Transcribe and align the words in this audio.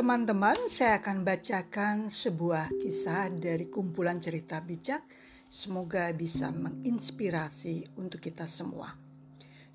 Teman-teman, 0.00 0.56
saya 0.72 0.96
akan 0.96 1.28
bacakan 1.28 2.08
sebuah 2.08 2.72
kisah 2.80 3.28
dari 3.36 3.68
kumpulan 3.68 4.16
cerita 4.16 4.56
bijak. 4.56 5.04
Semoga 5.44 6.08
bisa 6.16 6.48
menginspirasi 6.48 8.00
untuk 8.00 8.24
kita 8.24 8.48
semua. 8.48 8.96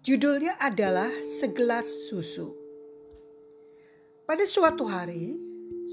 Judulnya 0.01 0.57
adalah 0.57 1.13
Segelas 1.21 1.85
Susu. 2.09 2.57
Pada 4.25 4.41
suatu 4.49 4.89
hari, 4.89 5.37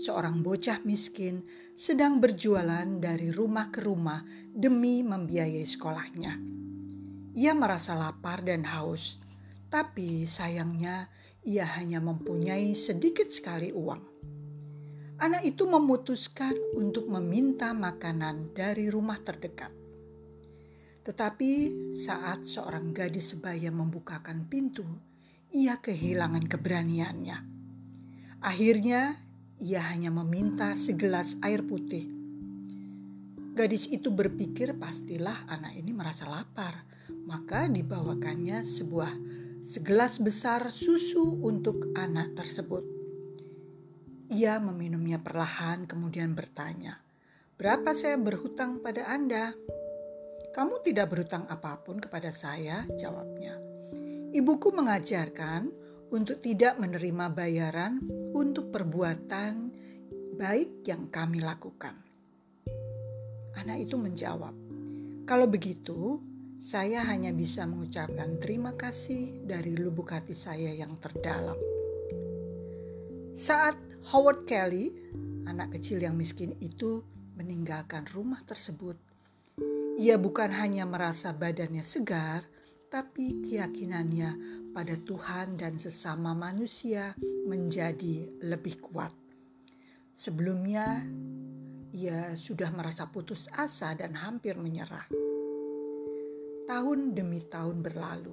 seorang 0.00 0.40
bocah 0.40 0.80
miskin 0.80 1.44
sedang 1.76 2.16
berjualan 2.16 2.88
dari 2.88 3.28
rumah 3.28 3.68
ke 3.68 3.84
rumah 3.84 4.24
demi 4.48 5.04
membiayai 5.04 5.68
sekolahnya. 5.68 6.40
Ia 7.36 7.52
merasa 7.52 7.92
lapar 7.92 8.40
dan 8.40 8.64
haus, 8.64 9.20
tapi 9.68 10.24
sayangnya 10.24 11.12
ia 11.42 11.66
hanya 11.74 11.98
mempunyai 11.98 12.70
sedikit 12.78 13.26
sekali 13.26 13.74
uang. 13.74 14.02
Anak 15.22 15.42
itu 15.46 15.66
memutuskan 15.66 16.54
untuk 16.74 17.06
meminta 17.06 17.70
makanan 17.74 18.54
dari 18.54 18.90
rumah 18.90 19.18
terdekat. 19.22 19.70
Tetapi 21.02 21.52
saat 21.94 22.46
seorang 22.46 22.94
gadis 22.94 23.34
sebaya 23.34 23.70
membukakan 23.74 24.46
pintu, 24.46 24.86
ia 25.50 25.78
kehilangan 25.78 26.46
keberaniannya. 26.46 27.38
Akhirnya, 28.42 29.18
ia 29.62 29.82
hanya 29.90 30.10
meminta 30.10 30.74
segelas 30.74 31.38
air 31.42 31.62
putih. 31.62 32.06
Gadis 33.54 33.86
itu 33.90 34.10
berpikir 34.10 34.74
pastilah 34.78 35.46
anak 35.46 35.74
ini 35.78 35.94
merasa 35.94 36.26
lapar, 36.26 36.82
maka 37.26 37.70
dibawakannya 37.70 38.62
sebuah 38.62 39.12
segelas 39.62 40.18
besar 40.18 40.66
susu 40.74 41.38
untuk 41.38 41.94
anak 41.94 42.34
tersebut. 42.34 42.82
Ia 44.32 44.58
meminumnya 44.58 45.22
perlahan, 45.22 45.86
kemudian 45.86 46.34
bertanya, 46.34 46.98
"Berapa 47.54 47.94
saya 47.94 48.18
berhutang 48.18 48.82
pada 48.82 49.06
Anda?" 49.06 49.54
"Kamu 50.50 50.82
tidak 50.82 51.14
berhutang 51.14 51.46
apa 51.46 51.78
pun 51.78 52.02
kepada 52.02 52.34
saya," 52.34 52.82
jawabnya. 52.98 53.54
"Ibuku 54.34 54.74
mengajarkan 54.74 55.70
untuk 56.10 56.42
tidak 56.42 56.82
menerima 56.82 57.30
bayaran 57.30 58.02
untuk 58.34 58.74
perbuatan 58.74 59.70
baik 60.34 60.82
yang 60.90 61.06
kami 61.06 61.38
lakukan." 61.38 61.94
Anak 63.62 63.84
itu 63.84 63.94
menjawab, 63.94 64.56
"Kalau 65.28 65.46
begitu, 65.46 66.31
saya 66.62 67.02
hanya 67.10 67.34
bisa 67.34 67.66
mengucapkan 67.66 68.38
terima 68.38 68.78
kasih 68.78 69.42
dari 69.42 69.74
lubuk 69.74 70.14
hati 70.14 70.30
saya 70.30 70.70
yang 70.70 70.94
terdalam. 70.94 71.58
Saat 73.34 73.74
Howard 74.14 74.46
Kelly, 74.46 74.94
anak 75.50 75.74
kecil 75.74 75.98
yang 76.06 76.14
miskin 76.14 76.54
itu, 76.62 77.02
meninggalkan 77.34 78.06
rumah 78.14 78.46
tersebut, 78.46 78.94
ia 79.98 80.14
bukan 80.14 80.54
hanya 80.54 80.86
merasa 80.86 81.34
badannya 81.34 81.82
segar, 81.82 82.46
tapi 82.86 83.42
keyakinannya 83.42 84.30
pada 84.70 84.94
Tuhan 85.02 85.58
dan 85.58 85.82
sesama 85.82 86.30
manusia 86.30 87.18
menjadi 87.42 88.38
lebih 88.38 88.78
kuat. 88.78 89.10
Sebelumnya, 90.14 91.02
ia 91.90 92.38
sudah 92.38 92.70
merasa 92.70 93.10
putus 93.10 93.50
asa 93.50 93.98
dan 93.98 94.14
hampir 94.14 94.54
menyerah 94.54 95.31
tahun 96.72 97.12
demi 97.12 97.44
tahun 97.52 97.84
berlalu. 97.84 98.32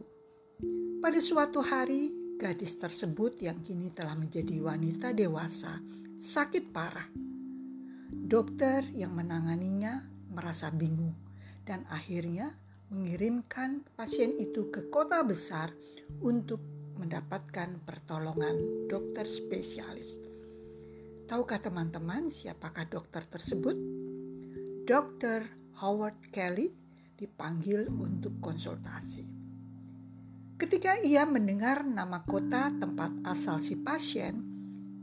Pada 1.03 1.19
suatu 1.19 1.59
hari, 1.59 2.07
gadis 2.39 2.79
tersebut 2.79 3.35
yang 3.43 3.59
kini 3.67 3.91
telah 3.91 4.15
menjadi 4.15 4.63
wanita 4.63 5.11
dewasa 5.11 5.83
sakit 6.23 6.71
parah. 6.71 7.11
Dokter 8.07 8.87
yang 8.95 9.11
menanganinya 9.11 10.07
merasa 10.31 10.71
bingung 10.71 11.19
dan 11.67 11.83
akhirnya 11.91 12.55
mengirimkan 12.87 13.83
pasien 13.99 14.31
itu 14.39 14.71
ke 14.71 14.87
kota 14.87 15.19
besar 15.19 15.75
untuk 16.23 16.63
mendapatkan 16.95 17.75
pertolongan 17.83 18.87
dokter 18.87 19.27
spesialis. 19.27 20.15
Tahukah 21.27 21.59
teman-teman 21.59 22.31
siapakah 22.31 22.87
dokter 22.87 23.19
tersebut? 23.27 23.75
Dokter 24.87 25.43
Howard 25.83 26.31
Kelly 26.31 26.71
dipanggil 27.19 27.91
untuk 27.91 28.39
konsultasi. 28.39 29.27
Ketika 30.55 30.99
ia 31.03 31.27
mendengar 31.27 31.83
nama 31.83 32.23
kota 32.23 32.71
tempat 32.71 33.11
asal 33.27 33.59
si 33.59 33.75
pasien, 33.75 34.39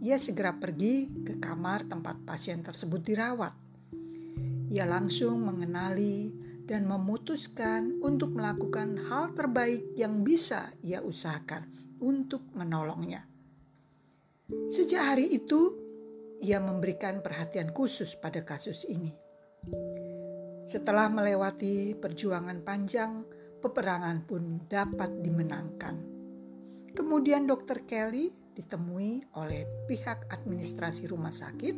ia 0.00 0.16
segera 0.16 0.56
pergi 0.56 1.09
ke 1.25 1.37
kamar 1.37 1.88
tempat 1.88 2.25
pasien 2.25 2.65
tersebut 2.65 3.00
dirawat. 3.04 3.53
Ia 4.72 4.84
langsung 4.84 5.44
mengenali 5.44 6.32
dan 6.66 6.84
memutuskan 6.84 8.00
untuk 8.04 8.37
melakukan 8.37 9.00
hal 9.09 9.33
terbaik 9.33 9.97
yang 9.97 10.21
bisa 10.27 10.75
ia 10.84 11.00
usahakan 11.00 11.69
untuk 12.03 12.44
menolongnya. 12.53 13.25
Sejak 14.69 15.16
hari 15.16 15.33
itu, 15.33 15.72
ia 16.44 16.60
memberikan 16.60 17.25
perhatian 17.25 17.72
khusus 17.72 18.12
pada 18.19 18.44
kasus 18.44 18.84
ini. 18.84 19.15
Setelah 20.66 21.06
melewati 21.06 21.94
perjuangan 21.94 22.59
panjang, 22.66 23.22
peperangan 23.62 24.27
pun 24.27 24.66
dapat 24.66 25.22
dimenangkan. 25.22 25.94
Kemudian 26.91 27.47
Dr. 27.47 27.87
Kelly 27.87 28.34
ditemui 28.50 29.38
oleh 29.38 29.62
pihak 29.87 30.27
administrasi 30.27 31.06
rumah 31.06 31.31
sakit 31.31 31.77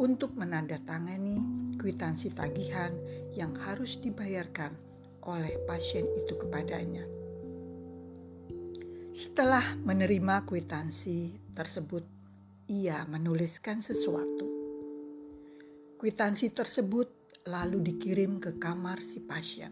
untuk 0.00 0.32
menandatangani 0.32 1.36
kwitansi 1.76 2.32
tagihan 2.32 2.96
yang 3.36 3.52
harus 3.52 4.00
dibayarkan 4.00 4.72
oleh 5.28 5.60
pasien 5.68 6.08
itu 6.16 6.40
kepadanya. 6.40 7.04
Setelah 9.12 9.76
menerima 9.76 10.48
kwitansi 10.48 11.52
tersebut, 11.52 12.04
ia 12.72 13.04
menuliskan 13.04 13.84
sesuatu. 13.84 14.48
Kwitansi 16.00 16.52
tersebut 16.52 17.25
lalu 17.46 17.78
dikirim 17.78 18.42
ke 18.42 18.58
kamar 18.58 18.98
si 19.00 19.22
pasien. 19.22 19.70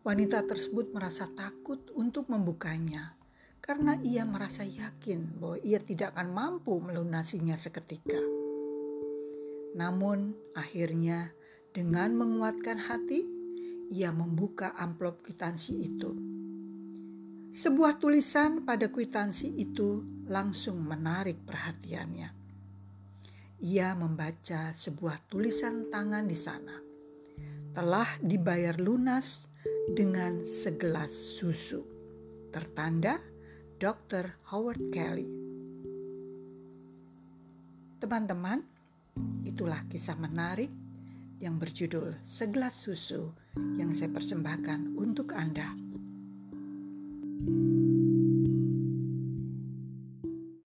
Wanita 0.00 0.40
tersebut 0.48 0.96
merasa 0.96 1.28
takut 1.28 1.92
untuk 1.92 2.32
membukanya 2.32 3.12
karena 3.60 4.00
ia 4.00 4.24
merasa 4.24 4.64
yakin 4.64 5.36
bahwa 5.36 5.60
ia 5.60 5.76
tidak 5.84 6.16
akan 6.16 6.32
mampu 6.32 6.80
melunasinya 6.80 7.60
seketika. 7.60 8.16
Namun, 9.76 10.32
akhirnya 10.56 11.36
dengan 11.76 12.16
menguatkan 12.16 12.88
hati, 12.88 13.28
ia 13.92 14.08
membuka 14.08 14.72
amplop 14.80 15.20
kwitansi 15.20 15.72
itu. 15.76 16.16
Sebuah 17.52 18.00
tulisan 18.00 18.64
pada 18.64 18.88
kwitansi 18.88 19.60
itu 19.60 20.00
langsung 20.24 20.80
menarik 20.88 21.44
perhatiannya 21.44 22.47
ia 23.58 23.90
membaca 23.98 24.70
sebuah 24.70 25.26
tulisan 25.26 25.90
tangan 25.90 26.30
di 26.30 26.38
sana. 26.38 26.78
Telah 27.74 28.18
dibayar 28.22 28.78
lunas 28.78 29.50
dengan 29.90 30.42
segelas 30.46 31.10
susu. 31.10 31.82
Tertanda 32.54 33.18
Dr. 33.78 34.38
Howard 34.50 34.90
Kelly. 34.90 35.26
Teman-teman, 37.98 38.62
itulah 39.42 39.82
kisah 39.90 40.14
menarik 40.14 40.70
yang 41.42 41.58
berjudul 41.58 42.18
Segelas 42.22 42.78
Susu 42.78 43.34
yang 43.78 43.90
saya 43.94 44.10
persembahkan 44.10 44.94
untuk 44.98 45.34
Anda. 45.34 45.87